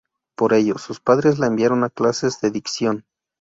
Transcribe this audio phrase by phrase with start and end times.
[0.35, 3.05] Por ello, sus padres la enviaron a clases de dicción.